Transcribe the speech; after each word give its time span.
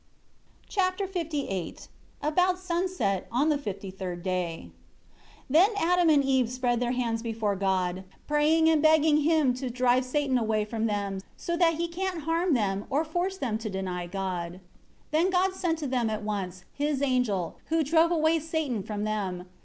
Chapter 0.67 1.05
LVIII 1.05 1.87
"About 2.23 2.57
sunset 2.57 3.27
on 3.31 3.49
the 3.49 3.57
53rd 3.59 4.23
day..." 4.23 4.55
1 5.47 5.47
Then 5.47 5.69
Adam 5.77 6.09
and 6.09 6.23
Eve 6.23 6.49
spread 6.49 6.79
their 6.79 6.93
hands 6.93 7.21
before 7.21 7.55
God, 7.55 8.03
praying 8.27 8.67
and 8.67 8.81
begging 8.81 9.17
Him 9.17 9.53
to 9.53 9.69
drive 9.69 10.03
Satan 10.03 10.39
away 10.39 10.65
from 10.65 10.87
them 10.87 11.19
so 11.37 11.55
that 11.55 11.75
he 11.75 11.87
can't 11.87 12.23
harm 12.23 12.55
them 12.55 12.85
or 12.89 13.05
force 13.05 13.37
them 13.37 13.59
to 13.59 13.69
deny 13.69 14.07
God. 14.07 14.53
2 14.53 14.59
Then 15.11 15.29
God 15.29 15.53
sent 15.53 15.77
to 15.77 15.87
them 15.87 16.09
at 16.09 16.23
once, 16.23 16.63
His 16.73 17.03
angel, 17.03 17.57
who 17.65 17.83
drove 17.83 18.09
away 18.11 18.39
Satan 18.39 18.81
from 18.81 19.03
them. 19.03 19.45